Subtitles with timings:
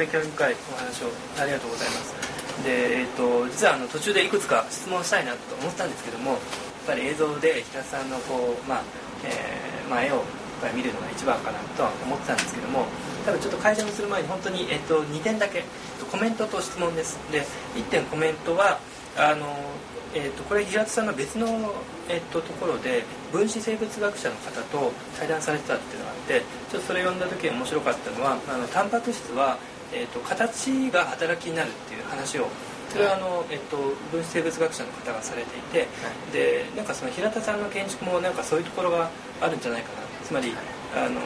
[0.00, 2.14] あのすごく本当に興味深いお話をありがとうございます。
[2.64, 6.40] で、えーと、実はあの途中でいくつか質問したいなと思ったんですけどもやっ
[6.86, 8.82] ぱり映像で平田さんのこう、まあ
[9.24, 10.24] えーまあ、絵をやっ
[10.60, 12.84] ぱり見るのが一番かなとは思ってたんですけども
[13.24, 15.64] 多分ちょっと会場にする前に本当に、えーと、2点だけ
[16.10, 17.18] コメントと質問です。
[17.32, 17.44] で
[17.76, 18.78] 1点コメントは
[19.16, 19.46] あの
[20.12, 21.46] えーと、これ平田さんが別の、
[22.08, 29.56] えーと、ところで分子生物学者の方と対談されてたっていうのがあってちょっとそれを読んだ時面白かったのはあのタンパク質は、
[29.92, 32.48] えーと、形が働きになるっていう話を
[32.90, 33.76] それはあの、えっと、
[34.10, 35.86] 分子生物学者の方がされていて、
[36.32, 39.98] でなんかその平田さんの建築もなんかそういうところがあるんじゃないかな。
[40.26, 40.52] つまり、
[40.94, 41.20] あの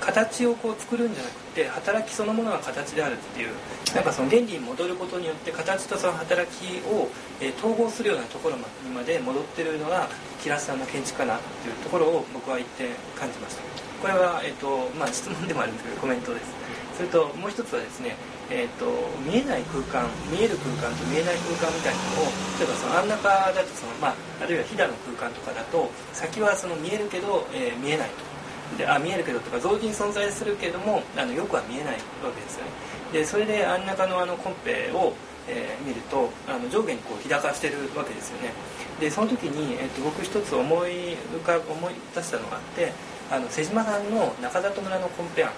[0.00, 3.52] 形をこう作るんじゃなくて働きそのものが形であるっていう
[3.94, 7.08] なんかその原理に戻ることによって形とその働きを、
[7.40, 8.62] えー、統合するようなところに
[8.94, 10.08] まで戻ってるのが
[10.40, 13.62] 平瀬さんの建築かなっていうところを僕は言って感じました。
[14.02, 16.63] これは、えーとまあ、質問でもあるんですけどコメントです
[16.96, 18.16] それともう一つはですね
[18.50, 18.84] えーと、
[19.24, 28.34] 見えない空間見える空間と見えない空間みたいなのを例えばその真ん中だとその、まあ、あるいはひだの空間とかだと先はその見えるけど、えー、見えないと。
[28.78, 32.70] であ見えるけどとか同時に存在するけどもあのよくは見えないわけですよね。
[33.12, 35.12] でそれで真ん中のあのコンペを、
[35.46, 38.52] えー、見るとあの上下にこう日高してるわけですよね。
[39.00, 42.92] でその時に、えーと、僕一つ思い浮か思い出したのがあって
[43.30, 45.50] あの瀬島さんの中里村のコンペ案。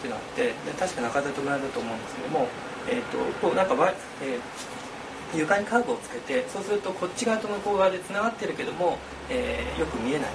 [0.00, 2.48] っていうのがあってで確か中里村だと思うんですけども、
[2.88, 3.74] えーと、こうなんか、
[4.24, 4.40] えー
[5.32, 8.98] 床にカーブをつけてそうするとこっち側と向こう側でつながってるけども、
[9.28, 10.30] えー、よく見えない。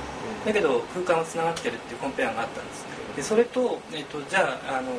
[0.45, 2.85] だけど空間はつながってるっていうコンペ案があったんです
[3.17, 4.91] でそれと,、えーと、じゃああの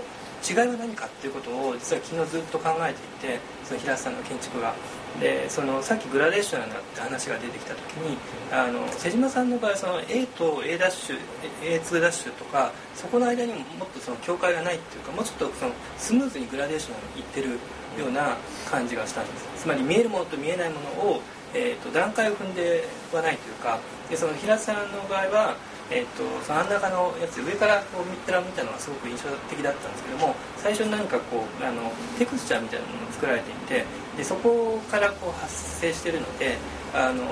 [0.42, 4.74] 違いは何かっていうことを実は昨日ずっと考えていてその平瀬さんの建築が
[5.20, 8.18] でそのさっきグラデーションなって話が出てきた時に
[8.52, 17.58] あの瀬島さんの場合その A と A' A2 ダッシュとかそこの間にももっとその境界がないっていうかもうちょっとそのスムーズにグラデーションいってる
[17.98, 18.36] ような
[18.70, 19.62] 感じがしたんです。
[19.62, 21.22] つまり見えるものと見えないものを、
[21.54, 23.78] えーと、段階を踏んではないというか
[24.10, 25.56] でその平瀬さんの場合は、
[25.90, 33.84] えーと、その真ん中のやつ上からこう見たら見たのがすごく印象的だったんですけども最初に何かこうあのテクスチャーみたいなものを作られていて
[34.16, 36.56] でそこからこう発生してるので
[36.94, 37.24] あの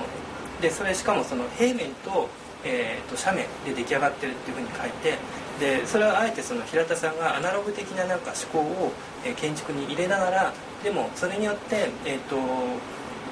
[0.60, 2.28] でそれしかもその平面と,、
[2.64, 5.18] えーと斜面で出来上がってるっていうふうに書いて
[5.60, 8.92] でそれはあえてその平田さんがアナログ的ななんか思考を、
[9.36, 12.36] 建築に入れながらでもそれによって、えーと、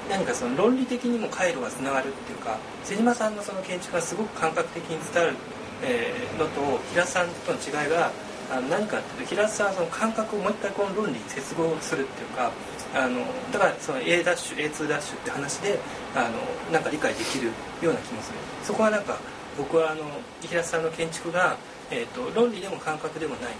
[0.09, 5.35] 何かその論理的にも回路がつながるっていうか瀬島さんのその建築がすごく感覚的に伝わる、
[5.83, 8.11] えー、のと平さんとの違いが
[8.51, 12.51] あの何かっていうと平田さんはその感覚をもう一回この論理に接合するっていうか
[12.93, 13.21] あの
[13.51, 15.79] だからその A ダッシュ A2 ダッシュって話で
[16.15, 16.37] あの
[16.71, 17.47] なんか理解できる
[17.81, 18.37] ような気もする。
[18.63, 19.17] そこはなんか
[19.57, 20.03] 僕はあの
[20.41, 21.57] 平田さんの建築が
[21.93, 23.53] えーと、論理でも感覚でもない。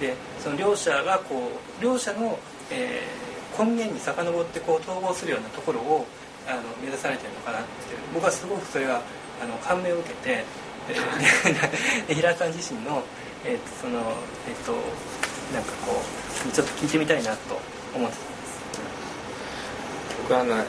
[0.00, 2.36] でその両者がこう両者の、
[2.70, 6.06] えー、根源に遡ってこう統合するようなところを
[6.46, 7.68] あの目指されてるのかなって
[8.12, 9.00] 僕はすごくそれが
[9.42, 10.44] あの感銘を受けて、
[12.08, 13.02] えー、 平田さん自身の、
[13.44, 13.98] えーその
[14.48, 14.72] えっ、ー、と
[15.52, 16.02] なんかこ
[16.48, 17.58] うちょっと聞いてみたいなと
[17.94, 18.60] 思ってたんです。
[20.22, 20.64] 僕はあの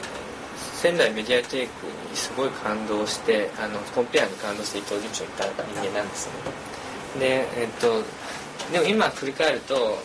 [0.74, 6.32] 仙台メディアテイクにすごい感動してあのコンペアに感動して伊藤事務所に行った人間なんですね。
[7.18, 8.02] でえっと
[8.72, 9.96] でも今振り返るとあの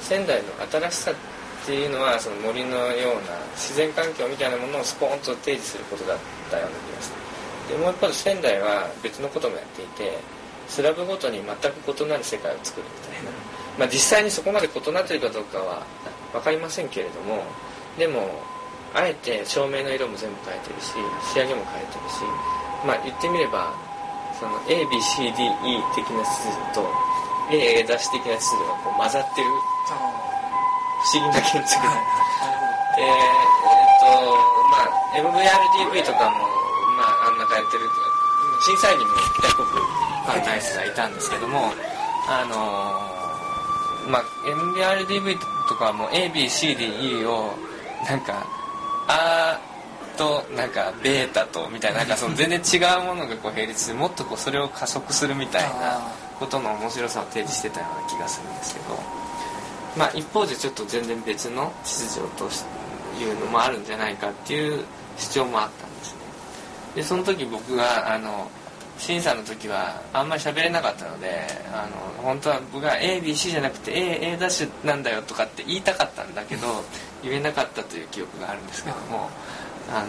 [0.00, 1.14] 仙台の新しさっ
[1.62, 6.18] っていうのはその森のような自然環境みたいなものをスポーンと提示することだっ
[6.50, 7.76] たような気がする。
[7.76, 10.18] でもう一方で仙台は別のこともやっていて
[10.66, 13.30] スラブごとに全く異なる世界を作るみたいな、
[13.78, 15.82] まあ、実際にそこまで異なってるかどうかは
[16.32, 17.42] 分かりませんけれども
[17.98, 18.42] でも
[18.94, 20.94] あえて照明の色も全部変えてるし
[21.32, 22.16] 仕上げも変えてるし
[22.84, 23.72] まあ言ってみれば
[24.38, 26.90] その ABCDE 的な秩序と
[27.52, 29.46] A 出し的な秩序がこう混ざってる。
[31.00, 31.82] 不思議な建築。
[32.96, 34.06] で、え、っと
[34.70, 36.36] まあ MVRDV とかも
[36.96, 37.88] まああんなかやってる
[38.60, 41.72] 審査員にも結構ファンイスがいたんですけども
[42.28, 45.38] あの、まあ MVRDV
[45.68, 47.54] とかも ABCDE を
[48.06, 48.46] なんか
[49.08, 49.58] あ
[50.18, 56.00] となんかベータとみたいななんかその全然違うものがこう並列してもっとこうそれを加速するみたいな
[56.38, 59.29] ことの面白さを提示してたような気がするんですけど。
[59.96, 62.48] まあ一方でちょっと全然別の秩序と
[63.22, 64.84] いうのもあるんじゃないかっていう
[65.16, 66.18] 主張もあったんですね。
[66.96, 68.50] でその時僕があの
[69.00, 71.88] 審査の時はあんまり喋れなかったのであ
[72.18, 76.66] の本当は僕が ABC じゃなくて A, A ダッシュなんだよとかって言いたかったんだけど
[77.22, 79.30] 言えなかったという記憶があるんですけども
[79.90, 80.08] あの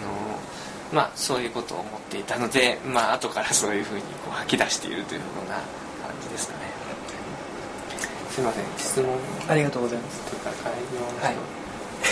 [0.93, 5.63] まあそういうことを思っていたのでまあ後からそういうふうにこう吐き出しているというような感
[6.21, 6.70] じですかね
[8.31, 8.65] すいません。
[8.77, 9.09] 質問。
[9.49, 10.21] ありがとうございます。
[10.31, 11.35] とか会議をはい。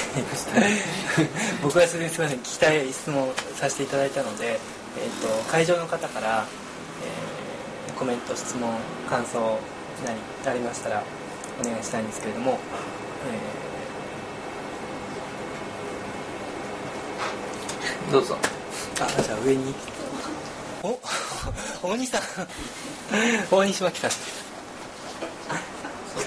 [1.63, 2.27] 僕はすみません。
[2.27, 4.60] 聞きたい質問させていただいたので、
[4.98, 6.45] えー、と会場の方から、
[7.04, 7.39] えー
[8.00, 8.71] コメント質問
[9.10, 9.60] 感想
[10.06, 10.16] 何
[10.50, 11.04] ありましたら
[11.60, 12.57] お願いしたいんですけれども、
[18.10, 18.38] どうぞ。
[18.42, 18.60] えー
[19.01, 19.74] あじゃあ上に。
[20.83, 20.98] お
[21.83, 22.22] 大西さん。
[23.51, 24.12] 大西真紀さん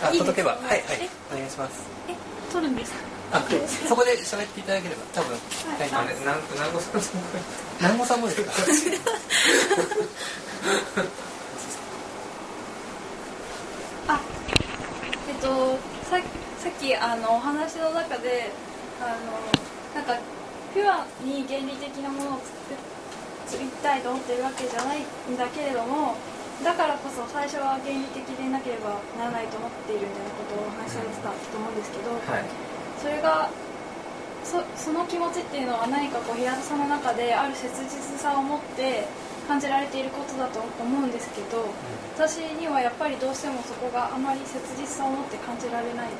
[0.02, 0.52] あ届けば。
[0.52, 0.82] はいはい。
[1.32, 1.82] お願いします。
[2.08, 2.14] え、
[2.52, 2.99] 取るんですか？
[3.34, 3.43] あ
[3.88, 5.38] そこで喋っていただければ多分
[5.78, 5.96] 南郷
[6.44, 6.78] さんの
[7.81, 8.52] 南郷さんもですか？
[14.08, 14.20] あ、
[15.28, 15.46] えっと、
[16.10, 16.19] さ
[16.62, 18.50] さっきあのお話の中で、
[19.00, 19.12] あの
[19.94, 20.16] なんか
[20.75, 22.40] ピュアに原理的なものを
[23.46, 25.05] 作作りたいと思ってるわけじゃないん
[25.37, 26.14] だけれども。
[26.62, 32.46] だからこそ最初は原理的でなければならないと思っているみたいなことをお話しされてたと思うんですけど、はい。
[33.02, 33.50] それが
[34.46, 39.06] そその気持ちっていうのは何かこう平田さんの中である切実さを持って
[39.46, 41.66] 感じられていることだと思うんですけど
[42.14, 46.10] 私にはやっぱりどうしてもそこがあまり切実さを持って感じられない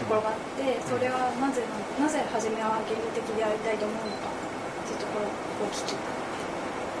[0.00, 1.64] ところがあってそれはなぜ
[1.98, 5.96] ななぜ初めは原理的でありたいと思うのかっていうところを聞き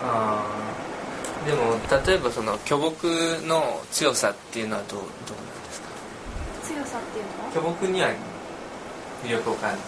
[0.04, 0.77] あー
[1.46, 3.06] でも例えばその巨木
[3.46, 5.88] の強さっていうのはどうどうなんですか？
[6.62, 7.44] 強さっていうの？
[7.44, 8.08] は巨木には
[9.24, 9.82] 魅力を感じ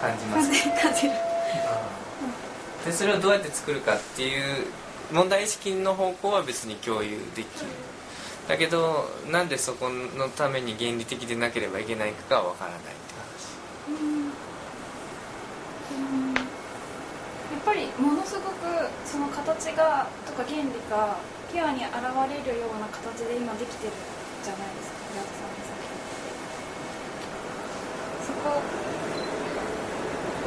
[0.00, 0.48] 感じます？
[0.50, 1.12] 感じ感じる。
[2.84, 4.66] でそれをどうやって作るかっていう
[5.12, 7.46] 問題意識の方向は別に共有できる。
[8.48, 12.92] だけどなんでそこのために原理的でなければいけないかがわからないって
[13.88, 14.18] うんう
[16.30, 16.40] んや
[17.51, 18.66] っぱりものすごく
[19.04, 21.16] その形がとか原理が
[21.52, 23.92] ピュアに現れるような形で今できてる
[24.42, 26.26] じゃないですか平田さんの作品って
[28.26, 28.62] そこ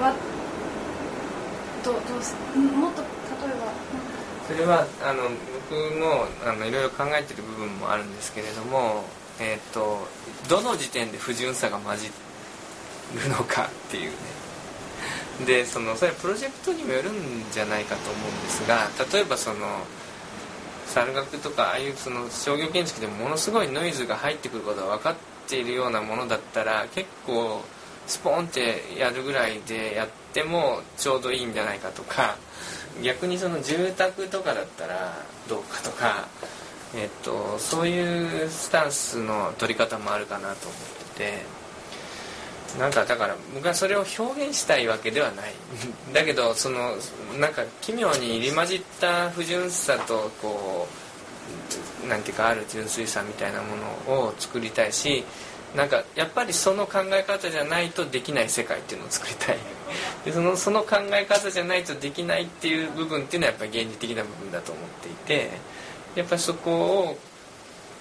[0.01, 0.13] は
[1.83, 3.07] どどうすもっと例
[3.47, 3.71] えば
[4.47, 5.29] それはあの
[5.69, 9.03] 僕もあのいろいろ考えてる部分もあるんですけれども
[9.39, 10.07] えっ、と
[10.49, 14.34] どの時点で不純さが混じるのかっていうね。
[15.43, 17.15] でそのそれプロジェクトにもよるん
[17.51, 19.57] じゃないかと思うんですが例えばその
[20.87, 25.15] 猿楽とかああいうその商業建築でものすごいノイズが入ってくることが分かっ
[25.47, 27.61] ているようなものだったら結構
[28.07, 32.37] スポンってやるぐらいでやってもちょうどいいんじゃないかとか
[33.03, 35.13] 逆にその住宅とかだったら
[35.49, 36.27] どうかとか、
[36.95, 40.79] えっと、そういうスタンスの取り方もあるかなと思っ
[41.15, 41.64] てて。
[42.79, 45.53] なんかだから僕はそれを表現したいわけではない。
[46.13, 46.95] だけどその
[47.39, 50.87] なんか奇妙に入り混じった不純さとこ
[52.05, 53.75] うなんていうかある純粋さみたいなも
[54.07, 55.23] のを作りたいし
[55.75, 59.57] なんかやっぱりその考え方じゃないとできない世界っていうのを作りたい。
[60.25, 65.51] でそのその考え方じゃないとできないっていう部分っていうのはやっぱり原理的な部分だと思っていて
[66.15, 67.19] やっぱりそこを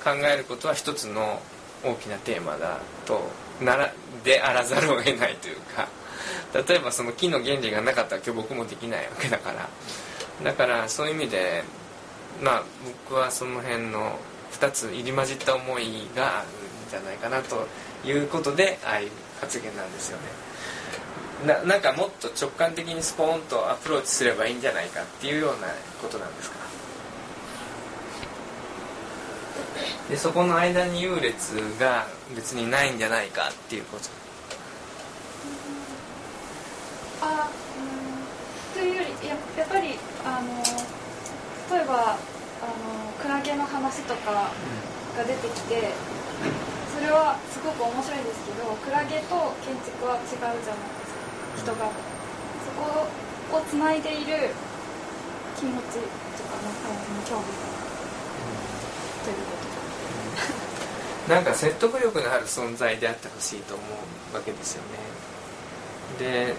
[0.03, 1.41] 考えることは一つの
[1.85, 3.20] 大きなテーマだと
[3.61, 3.93] なら
[4.25, 5.89] であらざるを得ないというか
[6.69, 9.69] 例えばその木の原理がなかったら巨木もできないわけだから。
[10.43, 11.63] だからそういう意味で
[12.43, 12.63] まあ
[13.06, 14.19] 僕はその辺の
[14.53, 17.67] 2つ入り混じった思いがあるんじゃないかなと
[18.05, 20.25] いうことでああいう発言なんですよね。
[21.46, 25.69] ななんかもっと直感的にスポーンとアプローチすればいいんじゃないかっていうような
[26.01, 26.56] ことなんですか？
[30.08, 34.04] でそこの間に優劣が別にないんじゃないかっていうこと。
[37.22, 38.81] あうん。
[38.81, 40.62] というよりややっぱりあの
[41.76, 42.19] 例えば
[42.64, 44.50] あのクラゲの話とか
[45.16, 45.93] が出てきて
[46.94, 50.62] それはすごく面白いんですけどクラゲと建築は違うじゃないで
[51.56, 51.72] すか。
[51.72, 51.90] 人が。
[52.64, 54.50] そこをつないでいる
[55.56, 56.00] 気持ち
[56.36, 56.69] とかの
[57.28, 57.74] 興味が。
[59.24, 59.54] ということ
[61.28, 63.82] なんか説得力のある存在であってほしいと思
[64.32, 64.98] うわけですよね。
[66.19, 66.54] で、えー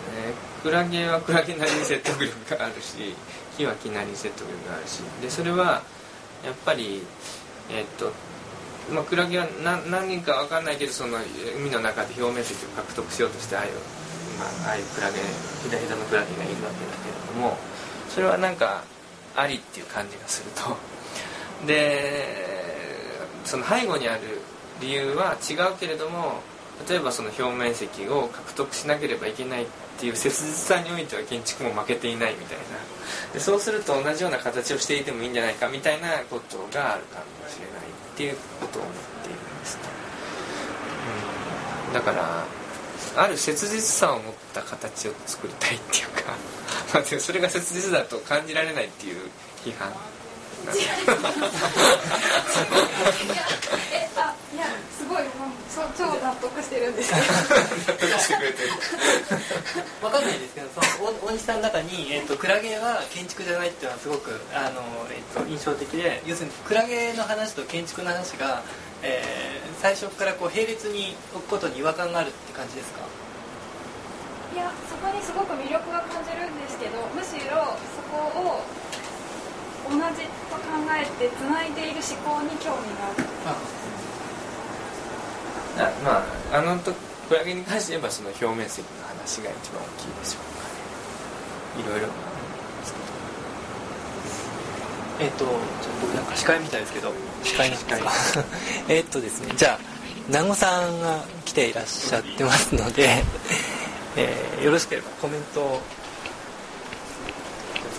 [0.66, 3.14] クラゲはクラゲなりに説得力があるし
[3.56, 5.02] 木は木なりに説得力があるし。
[5.22, 5.84] でそれは
[6.44, 7.04] やっぱり
[7.70, 8.12] えーっと
[8.92, 11.18] まあ、クラゲは何何人か分かんないけどその
[11.58, 13.72] 海の中で表面積を獲得しようとしてああいう,、
[14.40, 15.18] まあ、ああいうクラゲ
[15.64, 17.58] ひだひだのクラゲがいるわけだけれども
[18.10, 18.84] それはなんか
[19.36, 20.78] ありっていう感じがすると。
[21.66, 22.46] で
[23.46, 24.35] その背後にある
[24.82, 26.42] 理由は違うけれども
[26.90, 29.68] 例えばその表面積を獲得しなければいけないっ
[29.98, 32.64] ていう切実さにおいては建築も負けていないみたいな。
[33.34, 39.84] でそうすると同じような形をしていてもいいんじゃないかみたいなことがあるかもしれないっていうことを思っているんですね。
[41.94, 42.46] だから
[43.16, 49.30] ある切実さを持った形を作りたいっていうか それが切実だと感じられないっていう
[49.64, 49.94] 批判
[53.92, 54.66] えあいや
[54.98, 57.14] すごいもうそう超納得してるんです。
[57.14, 57.20] け
[60.10, 64.82] かんないですけどその大大西さんの中に、えっとクラゲは建築じゃないっていうのはすごくあの、
[65.12, 68.64] えっと印象的で要するにクラゲの話と建築の話が、
[69.04, 73.02] えー最初からこう並列に置くことに違和感があるって感じですか？
[74.56, 78.64] いやそこにすごく魅力が感じるんですけどむしろそこを
[79.90, 80.62] 同じと考
[80.92, 83.24] えてつないでいる思考に興味がある。
[85.78, 85.92] あ。
[86.04, 86.24] ま
[86.54, 86.94] ああのと
[87.28, 90.66] クラゲに関して言えばその表面積の話が一番大きいでしょうか。
[91.80, 92.08] ねいろいろ
[95.18, 95.60] えっ、とちょっと
[96.02, 97.12] 僕なんか司会みたいですけど。
[97.44, 97.70] 司会。
[97.70, 98.02] の司会
[98.90, 99.54] えっとですね。
[99.56, 99.80] じゃあ
[100.28, 103.24] 南後さんが来ていらっしゃってますので、
[104.18, 105.82] えーよろしければコメントを。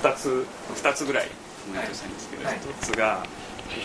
[0.02, 1.30] 2つ二つぐらい
[1.74, 2.10] したい。
[2.10, 2.56] んですけど、はい。
[2.56, 3.26] 一つが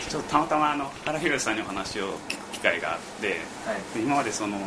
[0.08, 3.40] ちょっとたまたまあの原宏さんにお話を聞く機会があって、
[3.94, 4.58] で今までその、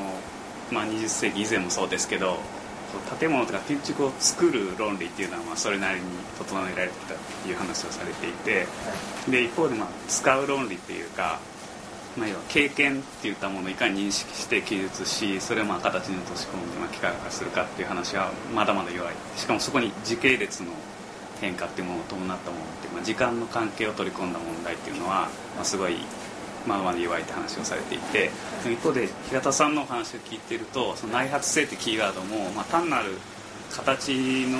[0.71, 2.37] まあ、20世紀以前もそうですけど
[3.19, 6.05] 建物とか建築を作る論理っていうのはまあそれなりに
[6.37, 8.67] 整えられてきたっていう話をされていて
[9.29, 11.39] で一方でまあ使う論理っていうか、
[12.17, 19.13] まあ、要は経験っていったものをいかに認識して記述しそれをまあ形に落とし込んでまあ機械化するかっていう話はまだまだ弱い。
[19.35, 20.71] しかもそこに時系列の
[21.41, 25.97] 変化っていうものを伴ったものって、まあ、時間の関係を取り込んだ問題っていうのは、まあ、すごい
[26.67, 28.31] まだまだ弱いって話をされていて
[28.65, 33.11] 一方で平田さんのお話を聞いてるとその内発性ってキーワードも、まあ、単なる
[33.71, 34.59] 形の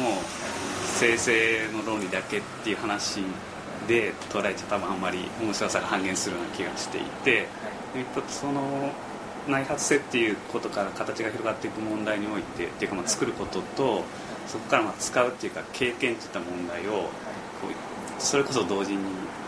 [0.99, 3.21] 生成の論理だけっていう話
[3.87, 7.47] で捉えちゃ多分あんまり面白さが半減するような気がしていて
[7.95, 8.91] 一方でその
[9.47, 14.03] 内発性っていうことから形が広がっていく問題においてっていうかまあ作ることと
[14.47, 17.09] そこからまあ使うっていうか経験っていった問題をこ
[17.69, 19.03] うそれこそ同時に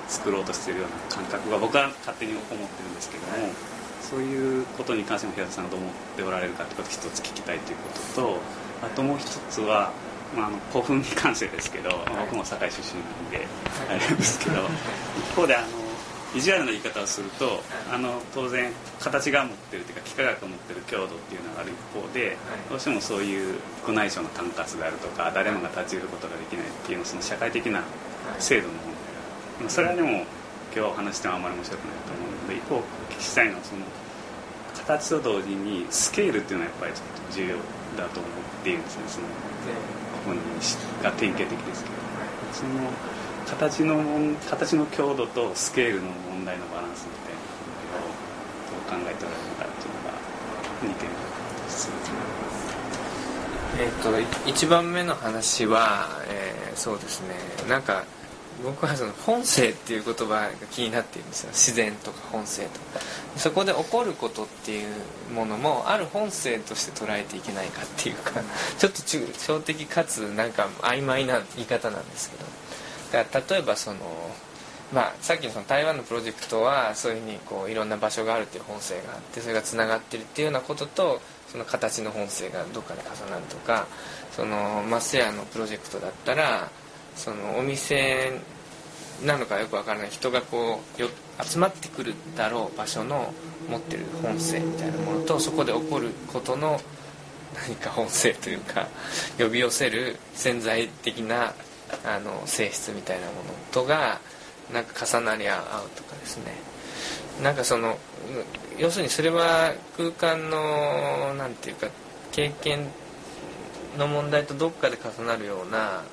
[0.07, 3.49] 作ろうとしているような感覚が僕は勝手に思ってるんですけども、
[4.01, 8.39] そういうことに関しても平田さんがどう思っておられるかってことを一つ聞きたいということと
[8.81, 9.91] あともう一つは、
[10.35, 13.47] まあ、あの古墳に関してですけど、まあ僕も堺出身なんで
[13.89, 14.61] あれですけど
[15.17, 15.67] 一方であの
[16.35, 22.37] 意地悪な言い方をするとあの当然形が持ってるというか幾何学が持ってる強度っていうのがある一方で
[22.69, 27.83] どうしてもそういう国内省の管轄であるとか誰もが立ち入ることができないっていうのその社会的な
[28.39, 28.83] 制度の問
[29.59, 29.69] 題が。
[29.69, 30.25] それはでも今
[30.73, 32.81] 日お話してもあまり面白くないと思うので一方お
[33.15, 33.81] 聞きしたいのはその
[34.75, 37.55] 形と同時にスケールっていうのはやっぱりちょっと重要
[37.97, 39.27] だと思っているんですねその
[40.25, 41.95] 本人が典型的ですけど。
[42.53, 42.69] その
[43.49, 43.97] 形の
[44.49, 50.17] 形の強度とスケールの問題のバランスみたいなのをどう考えておられるのかっていうのが
[50.81, 51.15] 2点で
[51.69, 51.89] す
[53.79, 57.35] えっとい一番目の話は、えーそうですね。
[57.67, 58.05] なんか
[58.63, 61.49] 僕はその本性っていう言葉が気になっているんですよ。
[61.49, 62.99] 自然とか本性とか。
[63.35, 68.31] そこで起こることっていうものもある本性として捉えていけないかっていうか
[68.79, 72.45] ちょっと抽象的かつなんか曖昧な言い方なんですけど。
[73.11, 73.99] だ例えばその
[74.93, 83.87] まあ、さっきのその台湾のプロジェクトはそういうふうにこういろんな場所があるっていう本性があってそれがつながってるっていうようなこととその形の本性がどっかで重なるとか
[84.31, 86.69] そのマスヤのプロジェクトだったら
[87.17, 88.39] そのお店
[89.25, 91.09] なのかよくわからない人がこうよ
[91.41, 93.33] 集まってくるだろう場所の
[93.69, 96.79] 持ってる本性みたいなものとそこで起こることの
[97.67, 98.87] 何か本性というか
[99.37, 101.53] 呼び寄せる潜在的な
[102.05, 103.41] あの性質みたいなもの
[103.71, 104.19] とが
[104.73, 106.53] なんか重なり合うとかですね。
[107.41, 107.97] なんかその
[108.77, 111.87] 要するにそれは空間のなんていうか
[112.31, 112.87] 経験
[113.97, 116.03] の問題とどっかで重なるような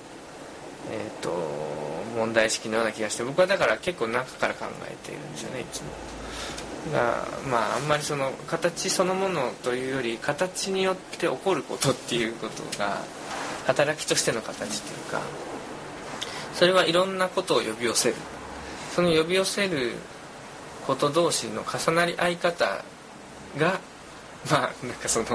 [0.90, 1.30] えー、と
[2.16, 5.86] 問題意識のような気がして僕はだから結構中から考えているんですよねいつも。
[6.92, 12.98] がまああんまりその形そのものというより形によって起こることっていうことが
[13.66, 15.22] 働きとしての形というか
[16.54, 18.16] それはいろんなことを呼び寄せる。
[18.94, 19.92] その呼び寄せる
[20.86, 22.84] こと同士の重なり合い方
[23.58, 23.80] が
[24.50, 25.26] まあなんかその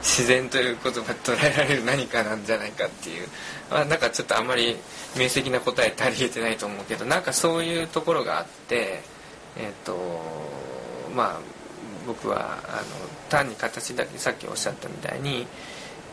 [0.00, 3.28] 自然という言葉捉えられる何かなんじゃないかっていう、
[3.70, 4.76] まあ、なんかちょっとあんまり
[5.16, 9.02] 明晰な答え足りえてないと思うけどなんかそういうところがあって
[9.56, 9.96] えっ、と
[11.14, 11.40] まあ
[12.06, 12.82] 僕はあの
[13.28, 15.46] 単に形だけさっきおっしゃったみたいに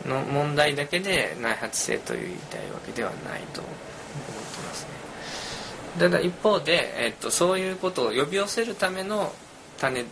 [0.04, 3.60] の問題だけで内発性という言いたいわけではないと。
[3.60, 3.70] 思
[4.16, 4.32] って
[4.66, 4.88] ますね。
[5.98, 9.32] ただ一方で、えっと、そういうことを呼び寄せるための
[9.78, 10.04] 種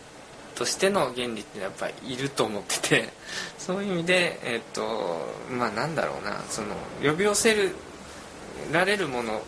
[0.55, 3.09] としての原理ってやっぱりいると思ってて
[3.59, 7.75] そういう意味でえっとまあなんだろうなその呼び寄せる
[8.71, 9.43] られるもの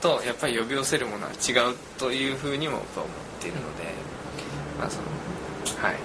[0.00, 2.86] とやっぱり呼び寄せるものは違うというふうにも思っ
[3.40, 3.84] ているので、
[4.78, 5.02] まあその
[5.80, 5.96] はい、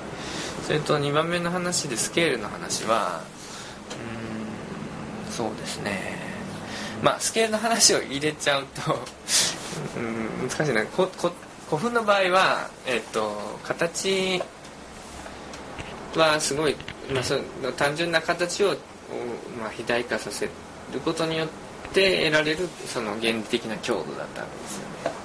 [0.66, 3.22] それと2番目の話でスケールの話は
[5.28, 6.26] うんそうですね
[7.01, 9.06] まあスケールの話を入れちゃうと
[9.98, 10.86] うん難しいな。
[10.86, 11.32] ここ
[11.70, 14.42] 古墳の場合は、えっと、形
[16.16, 16.75] はすごい、
[17.12, 18.70] まあ、その単純な形を、
[19.60, 20.51] まあ、肥大化させる
[21.04, 21.48] ことによっ
[21.94, 25.18] て得られるその原理的な強度だったわけですよね。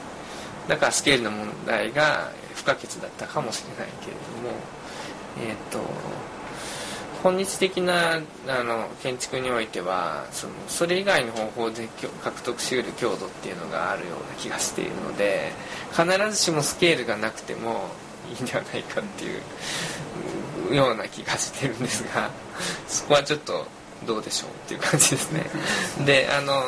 [0.68, 4.56] だからスケールの問題が不可欠だったかもしれないけれども
[5.48, 5.78] えっと
[7.22, 11.88] 本日的なあの建築においてはそのそれ以外の方法で
[12.22, 15.52] 獲得しうる強度っていうのがあるような気がしているので
[15.92, 17.90] 必ずしもスケールがなくても
[18.28, 22.30] いいんではないかっていうような気がしてるんですが
[22.88, 23.66] そこはちょっと
[24.04, 25.48] どうでしょうっていう感じですね。
[26.04, 26.62] であの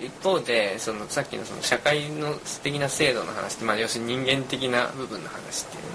[0.00, 5.88] 一方でそのさっきのその社会の的な制度の話って、まあ、要するに人間的な部分の話っていうの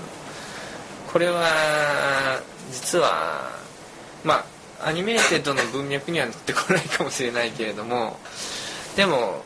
[1.14, 3.63] これは実は
[4.24, 4.46] ま
[4.82, 8.18] あ animated の文脈には乗ってこないかもしれないけれども
[8.96, 9.44] でも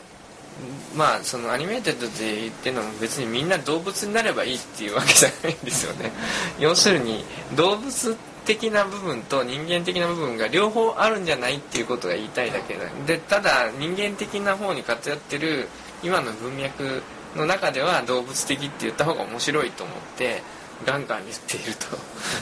[0.96, 6.10] まあその animated で言ってるのも別にみんな動物になればいいっていうわけじゃないんですよね。
[6.58, 15.68] 要するに動物的な部分と人間的な部分が両方あるんじゃないっていうことが言いたいだけでただ人間的な方に偏ってる
[16.02, 17.02] 今の文脈
[17.36, 20.42] の中では動物的って言った方が面白いと思って
[20.86, 21.86] ガンガン言っていると。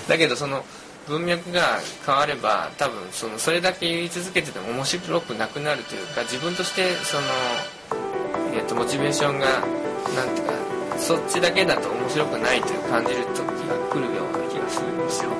[0.09, 0.65] だけどその
[1.09, 7.23] 文脈が変われば多分そのそれだけ言い続けてても面白くなくなるというか自分としてその、
[8.55, 15.31] えーと、モチベーションがなんていうかそっちだけだと面白くないという感じる時が来るような気がするんですよ。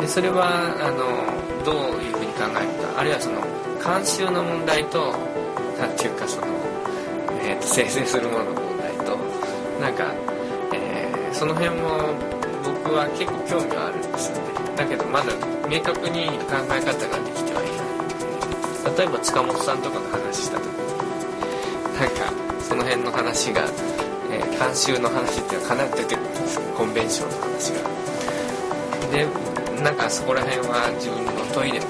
[0.00, 3.00] でそれはあのどういうふうに考えるか。
[3.00, 3.40] あるいはその
[3.80, 5.14] 慣習の問題と
[5.78, 6.46] 何ていうかその、
[7.42, 9.16] えーと、生成するものの問題と
[9.80, 10.12] なんか、
[10.74, 12.39] えー、その辺も
[12.70, 14.42] 僕は結構興味はあるんですよね。
[14.76, 15.34] だけどまだ
[15.68, 18.96] 明確に考え方ができてはいない。
[18.96, 20.78] 例えば塚本さんとかの話した時に
[21.98, 23.66] なんかその辺の話が、
[24.30, 27.90] えー、慣習の話っていうのはかなり出てくるんですコンベンションの話が。
[29.10, 29.26] で
[29.82, 31.86] なんかそこら辺は自分のトイレも